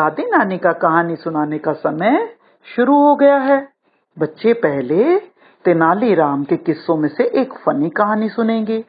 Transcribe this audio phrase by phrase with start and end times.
[0.00, 2.36] दादी नानी का कहानी सुनाने का समय
[2.76, 3.68] शुरू हो गया है।
[4.18, 5.18] बच्चे पहले
[5.64, 8.84] तेनालीराम के किस्सों में से एक फनी कहानी सुनेंगे।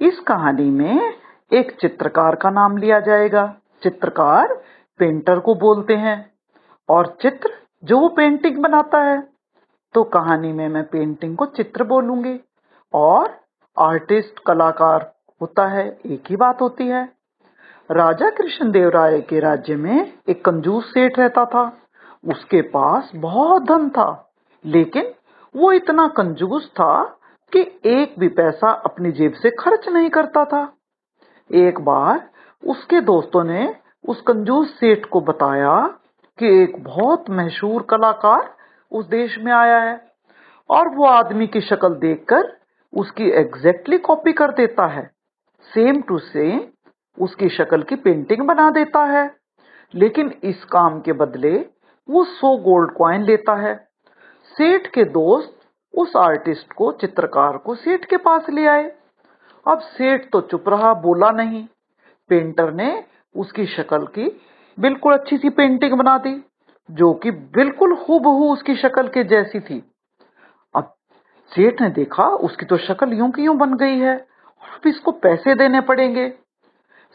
[0.00, 1.14] इस कहानी में
[1.52, 4.54] एक चित्रकार का नाम लिया जाएगा। चित्रकार
[4.98, 6.32] पेंटर को बोलते हैं
[6.88, 7.50] और चित्र
[7.84, 9.28] जो वो पेंटिंग बनाता है।
[9.94, 12.40] तो कहानी में मैं पेंटिंग को चित्र बोलूँगी
[12.94, 13.40] और
[13.78, 17.15] आर्टिस्ट कलाकार होता है, एक ही बात होती है।
[17.90, 21.64] राजा कृष्णदेव राय के राज्य में एक कंजूस सेठ रहता था।
[22.24, 24.32] उसके पास बहुत धन था,
[24.64, 25.12] लेकिन
[25.54, 27.02] वो इतना कंजूस था
[27.52, 30.62] कि एक भी पैसा अपनी जेब से खर्च नहीं करता था।
[31.50, 32.28] एक बार
[32.62, 35.80] उसके दोस्तों ने उस कंजूस सेठ को बताया
[36.38, 38.54] कि एक बहुत मशहूर कलाकार
[38.92, 40.00] उस देश में आया है
[40.70, 42.56] और वो आदमी की शक्ल देखकर
[42.92, 45.10] उसकी एग्जैक्टली कॉपी कर देता है।
[45.70, 46.60] सेम टू सेम
[47.20, 49.36] उसकी शक्ल की पेंटिंग बना देता है।
[49.94, 51.66] लेकिन इस काम के बदले
[52.10, 53.88] वो सौ गोल्ड कॉइन लेता है।
[54.46, 55.52] सेठ के दोस्त
[55.94, 58.92] उस आर्टिस्ट को, चित्रकार को सेठ के पास ले आए।
[59.68, 61.66] अब सेठ तो चुप रहा, बोला नहीं।
[62.28, 63.04] पेंटर ने
[63.36, 64.40] उसकी शक्ल की
[64.80, 66.44] बिल्कुल अच्छी सी पेंटिंग बना दी,
[66.90, 69.92] जो कि बिल्कुल हूबहू उसकी शक्ल के जैसी थी।
[70.74, 70.94] अब
[71.52, 75.54] सेठ ने देखा, उसकी तो शक्ल यूँ की यूँ बन गई है अब इसको पैसे
[75.54, 76.32] देने पड़ेंगे।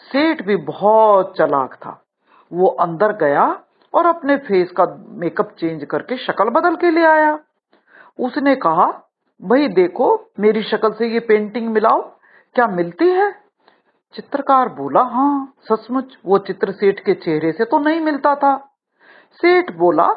[0.01, 2.03] सेठ भी बहुत चलाक था।
[2.53, 3.63] वो अंदर गया
[3.93, 7.39] और अपने फेस का मेकअप चेंज करके शक्ल बदल के ले आया।
[8.19, 8.85] उसने कहा,
[9.41, 12.01] भाई देखो, मेरी शक्ल से ये पेंटिंग मिलाओ,
[12.55, 13.31] क्या मिलती है?
[14.13, 18.57] चित्रकार बोला हाँ सचमुच, वो चित्र सेठ के चेहरे से तो नहीं मिलता था।
[19.33, 20.07] सेठ बोला,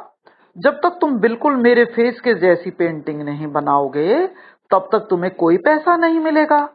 [0.58, 4.26] जब तक तुम बिल्कुल मेरे फेस के जैसी पेंटिंग नहीं बनाओगे,
[4.70, 6.68] तब तक तुम्हें कोई पैसा नहीं मिलेगा।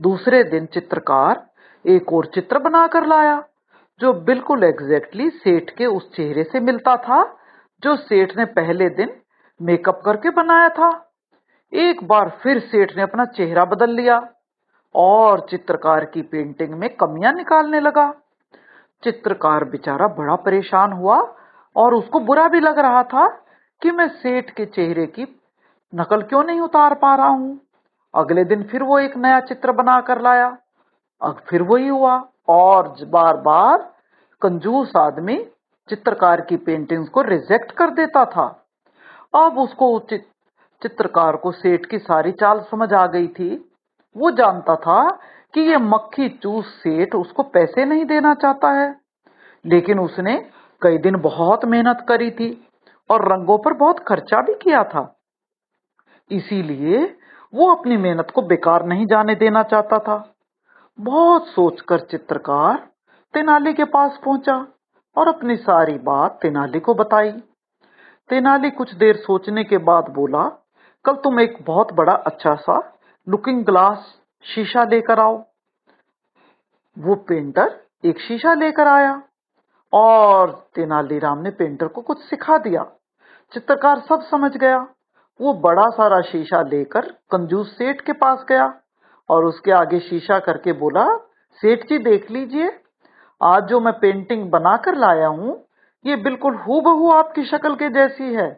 [0.00, 1.47] दूसरे दिन चित्रकार
[1.84, 3.42] एक और चित्र बनाकर लाया,
[4.00, 7.22] जो बिल्कुल एग्जैक्टली सेठ के उस चेहरे से मिलता था,
[7.82, 9.16] जो सेठ ने पहले दिन
[9.60, 10.90] मेकअप करके बनाया था।
[11.72, 14.28] एक बार फिर सेठ ने अपना चेहरा बदल लिया
[14.94, 18.12] और चित्रकार की पेंटिंग में कमियाँ निकालने लगा।
[19.02, 21.34] चित्रकार बेचारा बड़ा परेशान हुआ
[21.76, 23.28] और उसको बुरा भी लग रहा था
[23.82, 25.26] कि मैं सेठ के चेहरे की
[25.94, 27.60] नकल क्यों नहीं उतार पा रहा हूँ।
[28.14, 30.56] अगले दिन फिर वो एक नया चित्र बना कर लाया।
[31.22, 33.92] अब फिर वही हुआ। और बार बार
[34.42, 35.36] कंजूस आदमी
[35.88, 38.46] चित्रकार की पेंटिंग्स को रिजेक्ट कर देता था।
[39.34, 39.98] अब उसको
[40.82, 43.70] चित्रकार को सेठ की सारी चाल समझ आ गई थी।
[44.16, 45.10] वो जानता था
[45.54, 48.96] कि ये मक्खी चूस सेठ उसको पैसे नहीं देना चाहता है।
[49.66, 50.50] लेकिन उसने
[50.82, 52.68] कई दिन बहुत मेहनत करी थी
[53.10, 55.16] और रंगों पर बहुत खर्चा भी किया था।
[56.30, 57.16] इसीलिए
[57.54, 60.34] वो अपनी मेहनत को बेकार नहीं जाने देना चाहता था।
[60.98, 62.76] बहुत सोचकर चित्रकार
[63.34, 64.54] तेनाली के पास पहुँचा
[65.16, 67.30] और अपनी सारी बात तेनाली को बताई।
[68.30, 70.42] तेनाली कुछ देर सोचने के बाद बोला,
[71.04, 72.98] कल तुम एक बहुत बड़ा अच्छा सा
[73.28, 74.14] लुकिंग ग्लास
[74.44, 75.36] शीशा लेकर आओ।
[76.98, 79.22] वो पेंटर एक शीशा लेकर आया
[79.92, 82.82] और तेनालीराम ने पेंटर को कुछ सिखा दिया।
[83.52, 84.86] चित्रकार सब समझ गया।
[85.40, 88.66] वो बड़ा सारा शीशा लेकर कंजूस सेठ के पास गया।
[89.28, 91.06] और उसके आगे शीशा करके बोला,
[91.60, 92.70] सेठ जी देख लीजिए,
[93.40, 95.64] आज जो मैं पेंटिंग बनाकर लाया हूँ,
[96.04, 98.48] ये बिल्कुल हूबहू आपकी शक्ल के जैसी है।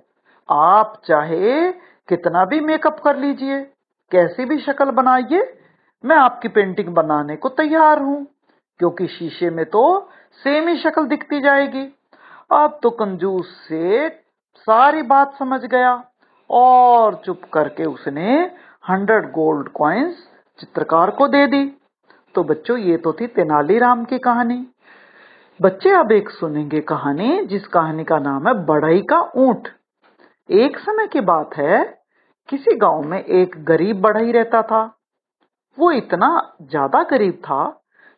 [0.49, 1.71] आप चाहे
[2.09, 3.61] कितना भी मेकअप कर लीजिए,
[4.13, 5.43] कैसी भी शक्ल बनाइए,
[6.05, 8.27] मैं आपकी पेंटिंग बनाने को तैयार हूँ,
[8.81, 10.11] क्योंकि शीशे में तो
[10.45, 11.87] सेम ही शक्ल दिखती जाएगी।
[12.53, 14.09] अब तो कंजूस से
[14.67, 15.93] सारी बात समझ गया
[16.51, 18.39] और चुप करके उसने
[18.85, 20.27] हंड्रेड गोल्ड कॉइन्स
[20.61, 21.65] चित्रकार को दे दी।
[22.35, 24.67] तो बच्चों, ये तो थी तेनालीराम की कहानी।
[25.61, 29.69] बच्चे अब एक सुनेंगे कहानी, जिस कहानी का नाम है बढ़ई का ऊँट।
[30.49, 31.83] एक समय की बात है,
[32.49, 34.83] किसी गाँव में एक गरीब बढ़ई रहता था।
[35.79, 37.65] वो इतना ज़्यादा गरीब था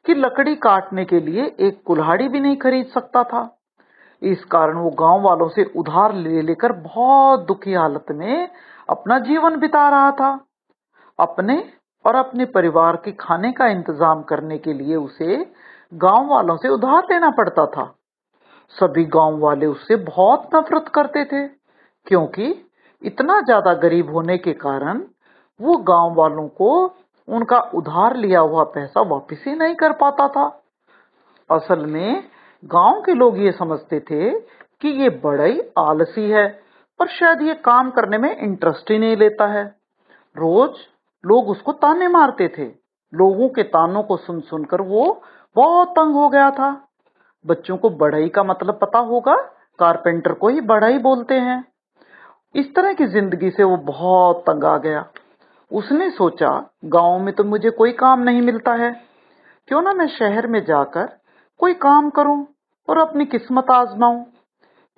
[0.06, 3.42] कि लकड़ी काटने के लिए एक कुल्हाड़ी भी नहीं खरीद सकता था।
[4.22, 8.48] इस कारण वो गाँव वालों से उधार ले लेकर बहुत दुखी हालत में
[8.88, 10.38] अपना जीवन बिता रहा था।
[11.18, 11.56] अपने
[12.04, 15.36] और अपने परिवार के खाने का इंतज़ाम करने के लिए उसे
[15.96, 17.84] गाँव वालों से उधार लेना पड़ता था।
[18.74, 21.46] सभी गाँव वाले उससे बहुत नफरत करते थे,
[22.06, 22.54] क्योंकि
[23.02, 25.02] इतना ज़्यादा गरीब होने के कारण
[25.60, 26.70] वो गाँव वालों को
[27.28, 30.46] उनका उधार लिया हुआ पैसा वापस ही नहीं कर पाता था।
[31.50, 32.22] असल में
[32.62, 34.30] गाँव के लोग ये समझते थे
[34.80, 36.46] कि ये बड़ा ही आलसी है,
[37.00, 39.64] पर शायद ये काम करने में इंटरेस्ट ही नहीं लेता है।
[40.36, 40.78] रोज
[41.24, 42.64] लोग उसको ताने मारते थे।
[43.12, 45.22] लोगों के तानों को सुन सुनकर वो
[45.56, 46.88] बहुत तंग हो गया था।
[47.46, 49.34] बच्चों को बढ़ई का मतलब पता होगा,
[49.78, 51.64] कारपेंटर को ही बढ़ई बोलते हैं।
[52.54, 55.06] इस तरह की ज़िंदगी से वो बहुत तंग आ गया।
[55.70, 58.92] उसने सोचा, गाँव में तो मुझे कोई काम नहीं मिलता है।
[59.68, 61.08] क्यों ना मैं शहर में जाकर
[61.60, 62.46] कोई काम करूँ
[62.88, 64.24] और अपनी किस्मत आजमाऊं।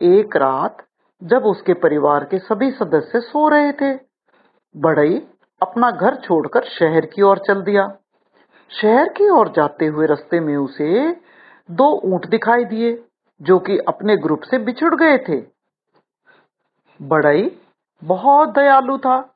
[0.00, 0.76] एक रात
[1.22, 3.94] जब उसके परिवार के सभी सदस्य सो रहे थे
[4.76, 5.18] बढ़ई
[5.62, 7.96] अपना घर छोड़कर शहर की ओर चल दिया।
[8.82, 11.16] शहर की ओर जाते हुए रास्ते में उसे
[11.70, 13.04] दो ऊँट दिखाई दिए,
[13.42, 15.42] जो कि अपने ग्रुप से बिछुड़ गए थे।
[17.02, 17.58] बढ़ई
[18.04, 19.34] बहुत दयालु था।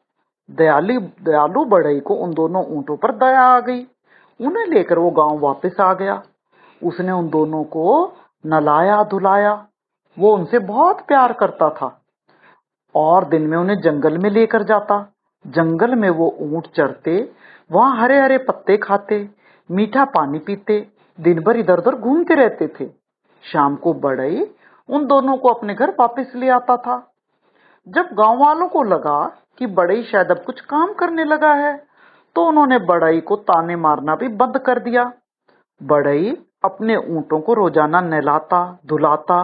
[0.51, 3.83] दयालु दयालु बढ़ई को उन दोनों ऊंटों पर दया आ गई।
[4.41, 6.23] उन्हें लेकर वो गाँव वापस आ गया।
[6.85, 8.13] उसने उन दोनों को
[8.47, 9.67] नलाया, धुलाया।
[10.19, 12.03] वो उनसे बहुत प्यार करता था
[12.95, 15.13] और दिन में उन्हें जंगल में लेकर जाता।
[15.45, 17.19] जंगल में वो ऊँट चढ़ते
[17.71, 19.29] वहाँ हरे हरे पत्ते खाते,
[19.71, 20.87] मीठा पानी पीते
[21.19, 22.87] दिन भर इधर उधर घूमते रहते थे।
[23.45, 24.47] शाम को बड़ई
[24.89, 26.97] उन दोनों को अपने घर वापस ले आता था।
[27.87, 29.21] जब गाँव वालों को लगा
[29.59, 31.77] कि बड़ई शायद अब कुछ काम करने लगा है
[32.37, 35.05] तो उन्होंने बड़ई को ताने मारना भी बंद कर दिया।
[35.81, 36.31] बड़ई
[36.65, 39.41] अपने ऊंटों को रोज़ाना नहलाता, धुलाता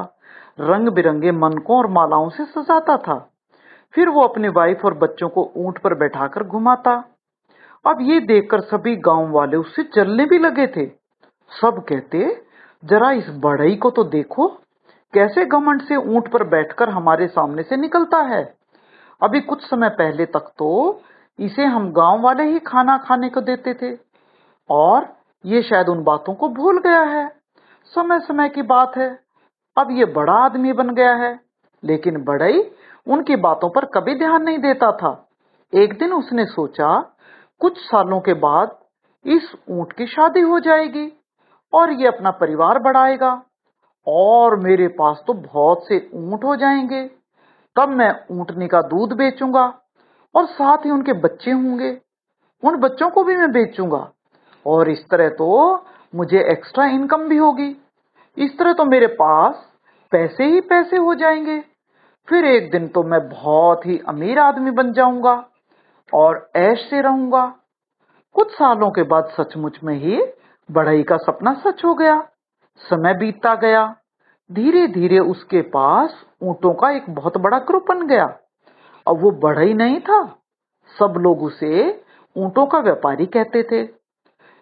[0.60, 3.16] रंग बिरंगे मनकों और मालाओं से सजाता था।
[3.94, 6.92] फिर वो अपने वाइफ और बच्चों को ऊँट पर बैठाकर घुमाता।
[7.84, 10.86] अब ये देखकर सभी गाँव वाले उससे चलने भी लगे थे।
[11.52, 12.26] सब कहते,
[12.82, 14.46] जरा इस बढ़ई को तो देखो,
[15.14, 18.42] कैसे घमंड से ऊँट पर बैठकर हमारे सामने से निकलता है।
[19.20, 21.00] अभी कुछ समय पहले तक तो
[21.38, 23.94] इसे हम गाँव वाले ही खाना खाने को देते थे,
[24.70, 25.06] और
[25.44, 27.26] ये शायद उन बातों को भूल गया है।
[27.94, 29.08] समय समय की बात है।
[29.76, 31.38] अब ये बड़ा आदमी बन गया है,
[31.82, 32.60] लेकिन बड़ई
[33.08, 35.28] उनकी बातों पर कभी ध्यान नहीं देता था।
[35.74, 37.16] एक दिन उसने सोचा,
[37.60, 38.78] कुछ सालों के बाद
[39.26, 41.12] इस ऊँट की शादी हो जाएगी
[41.72, 43.42] और ये अपना परिवार बढ़ाएगा।
[44.06, 47.10] और मेरे पास तो बहुत से ऊँट हो जाएँगे।
[47.76, 49.80] तब मैं ऊंटनी का दूध बेचूँगा
[50.34, 52.00] और साथ ही उनके बच्चे होंगे।
[52.64, 54.10] उन बच्चों को भी मैं बेचूँगा।
[54.66, 55.84] और इस तरह तो
[56.14, 57.76] मुझे एक्स्ट्रा इनकम भी होगी।
[58.38, 59.72] इस तरह तो मेरे पास
[60.12, 61.73] पैसे ही पैसे हो जाएँगे।
[62.28, 65.48] फिर एक दिन तो मैं बहुत ही अमीर आदमी बन जाऊँगा
[66.14, 67.54] और ऐश से रहूँगा।
[68.34, 70.22] कुछ सालों के बाद सचमुच में ही
[70.70, 72.28] बढ़ई का सपना सच हो गया।
[72.78, 73.96] समय बीतता गया।
[74.52, 78.24] धीरे धीरे उसके पास ऊंटों का एक बहुत बड़ा ग्रुप बन गया।
[79.06, 80.24] अब वो बढ़ई नहीं था।
[80.98, 82.04] सब लोग उसे
[82.36, 83.82] ऊंटों का व्यापारी कहते थे।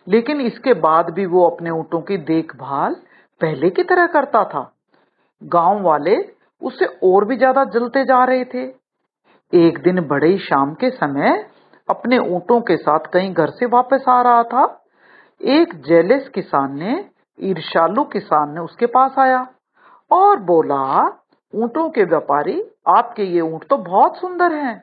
[0.08, 2.94] लेकिन इसके बाद भी वो अपने ऊंटों की देखभाल
[3.40, 4.72] पहले की तरह करता था।
[5.42, 8.64] गाँव वाले उससे और भी ज़्यादा जलते जा रहे थे।
[9.52, 11.44] एक दिन बड़े ही शाम के समय
[11.88, 14.64] अपने ऊंटों के साथ कहीं घर से वापस आ रहा था।
[15.40, 17.04] एक जेलेस किसान ने
[17.38, 19.46] ईर्षालु किसान ने उसके पास आया
[20.10, 21.02] और बोला,
[21.52, 24.82] ऊंटों के व्यापारी, आपके ये ऊँट तो बहुत सुंदर हैं।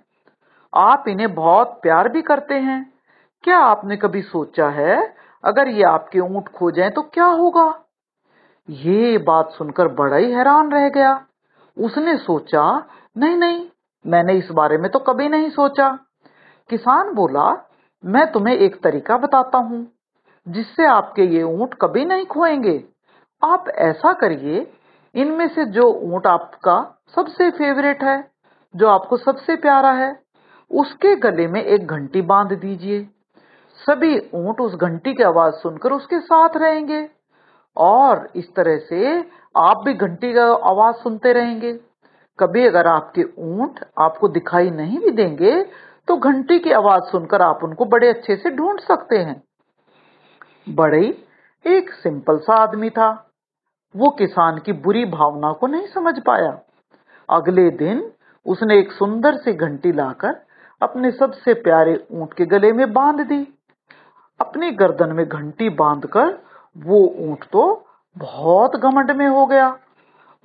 [0.73, 2.81] आप इन्हें बहुत प्यार भी करते हैं।
[3.43, 4.97] क्या आपने कभी सोचा है,
[5.43, 7.73] अगर ये आपके ऊँट खो जाएँ तो क्या होगा?
[8.69, 11.13] ये बात सुनकर बड़ा ही हैरान रह गया।
[11.79, 12.87] उसने सोचा,
[13.17, 13.65] नहीं नहीं,
[14.07, 15.89] मैंने इस बारे में तो कभी नहीं सोचा।
[16.69, 17.67] किसान बोला,
[18.05, 19.87] मैं तुम्हें एक तरीका बताता हूँ,
[20.47, 22.83] जिससे आपके ये ऊँट कभी नहीं खोएँगे।
[23.43, 24.71] आप ऐसा करिए,
[25.15, 28.31] इनमें से जो ऊँट आपका सबसे फेवरेट है,
[28.75, 30.19] जो आपको सबसे प्यारा है,
[30.71, 33.07] उसके गले में एक घंटी बाँध दीजिए।
[33.79, 37.09] सभी ऊँट उस घंटी की आवाज़ सुनकर उसके साथ रहेंगे
[37.77, 39.21] और इस तरह से
[39.55, 41.73] आप भी घंटी का आवाज़ सुनते रहेंगे।
[42.39, 45.61] कभी अगर आपके ऊँट आपको दिखाई नहीं भी देंगे
[46.07, 49.41] तो घंटी की आवाज़ सुनकर आप उनको बड़े अच्छे से ढूंढ सकते हैं।
[50.67, 51.01] बड़े
[51.65, 53.09] एक सिंपल सा आदमी था।
[53.95, 56.59] वो किसान की बुरी भावना को नहीं समझ पाया।
[57.29, 58.11] अगले दिन
[58.45, 60.35] उसने एक सुंदर सी घंटी लाकर
[60.81, 63.41] अपने सबसे प्यारे ऊँट के गले में बाँध दी।
[64.39, 66.37] अपनी गर्दन में घंटी बांधकर
[66.75, 67.63] वो ऊँट तो
[68.19, 69.67] बहुत घमंड में हो गया।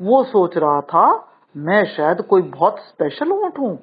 [0.00, 1.06] वो सोच रहा था,
[1.54, 3.78] मैं शायद कोई बहुत स्पेशल ऊँट हूँ।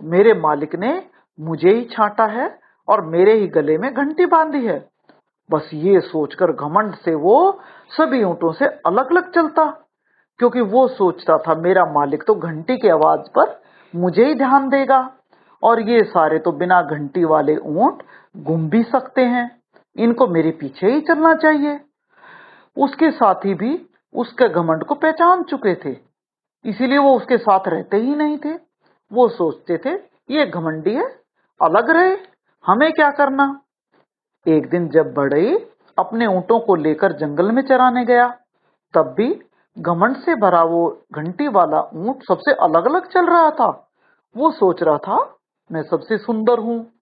[0.00, 0.90] मेरे मालिक ने
[1.38, 2.48] मुझे ही छांटा है
[2.88, 4.78] और मेरे ही गले में घंटी बांधी है।
[5.50, 7.38] बस ये सोचकर घमंड से वो
[7.90, 9.64] सभी ऊंटों से अलग अलग चलता,
[10.40, 13.60] क्योंकि वो सोचता था, मेरा मालिक तो घंटी की आवाज़ पर
[13.94, 14.98] मुझे ही ध्यान देगा,
[15.62, 18.02] और ये सारे तो बिना घंटी वाले ऊँट
[18.36, 19.50] घूम भी सकते हैं।
[19.96, 21.78] इनको मेरे पीछे ही चलना चाहिए।
[22.78, 25.96] उसके साथी भी उसके घमंड को पहचान चुके थे।
[26.64, 28.52] इसीलिए वो उसके साथ रहते ही नहीं थे।
[29.12, 29.90] वो सोचते थे,
[30.30, 31.04] ये घमंडी है,
[31.62, 32.16] अलग रहे,
[32.66, 33.60] हमें क्या करना?
[34.48, 38.38] एक दिन जब बड़े अपने ऊंटों को लेकर जंगल में चराने गया,
[38.94, 39.42] तब भी
[39.78, 43.90] घमंड से भरा वो घंटी वाला ऊँट सबसे अलग अलग चल रहा था।
[44.36, 45.38] वो सोच रहा था,
[45.72, 46.92] मैं सबसे सुंदर हूँ,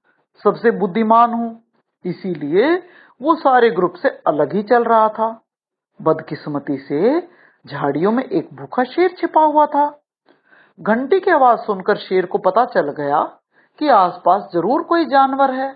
[0.44, 1.62] सबसे बुद्धिमान हूँ।
[2.04, 2.82] इसीलिए
[3.22, 5.42] वो सारे ग्रुप से अलग ही चल रहा था।
[6.00, 9.86] बदकिस्मती से झाड़ियों में एक भूखा शेर छिपा हुआ था।
[10.78, 13.22] घंटी की आवाज़ सुनकर शेर को पता चल गया
[13.78, 15.74] कि आसपास ज़रूर कोई जानवर है।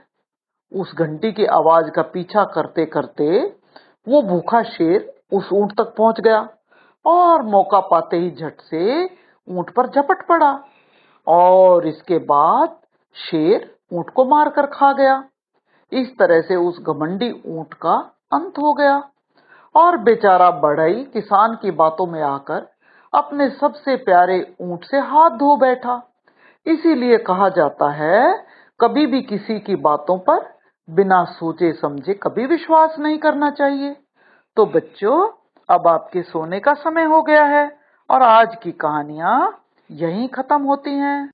[0.73, 3.41] उस घंटी की आवाज़ का पीछा करते करते
[4.07, 6.49] वो भूखा शेर उस ऊँट तक पहुँच गया
[7.05, 10.53] और मौका पाते ही झट से ऊँट पर झपट पड़ा
[11.27, 12.77] और इसके बाद
[13.17, 15.23] शेर ऊँट को मारकर खा गया।
[15.93, 17.95] इस तरह से उस घमंडी ऊँट का
[18.33, 19.10] अंत हो गया।
[19.75, 22.69] और बेचारा बढ़ई किसान की बातों में आकर
[23.12, 26.00] अपने सबसे प्यारे ऊँट से हाथ धो बैठा।
[26.67, 28.47] इसीलिए कहा जाता है,
[28.81, 30.39] कभी भी किसी की बातों पर
[30.89, 33.97] बिना सोचे समझे कभी विश्वास नहीं करना चाहिए।
[34.57, 35.29] तो बच्चों,
[35.69, 37.79] अब आपके सोने का समय हो गया है
[38.11, 41.31] और आज की कहानियाँ यहीं खत्म होती हैं।